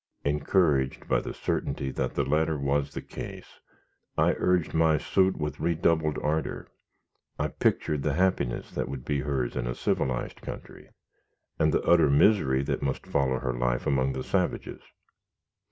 [0.25, 3.59] Encouraged by the certainty that the latter was the case,
[4.17, 6.67] I urged my suit with redoubled ardor.
[7.37, 10.89] I pictured the happiness that would be hers in a civilized country,
[11.59, 14.81] and the utter misery that must follow her life among the savages.